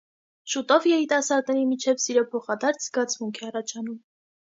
[0.51, 4.01] Շուտով երիտասարդների միջև սիրո փոխադարձ զգացմունք է առաջանում։